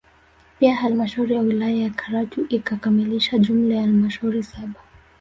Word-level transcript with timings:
Pia 0.59 0.75
halmashauri 0.75 1.33
ya 1.35 1.41
wilaya 1.41 1.75
ya 1.75 1.89
Karatu 1.89 2.45
ikikamilisha 2.49 3.37
jumla 3.37 3.75
ya 3.75 3.81
halmashauri 3.81 4.43
saba 4.43 4.81